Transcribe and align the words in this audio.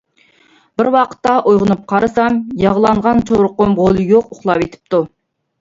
بىر 0.79 0.87
ۋاقتىدا 0.95 1.33
ئويغىنىپ 1.51 1.83
قارىسام، 1.93 2.39
ياغلانغان 2.63 3.21
چورۇقۇم 3.29 3.77
غولى 3.83 4.07
يوق 4.15 4.33
ئۇخلاۋېتىپتۇ. 4.37 5.05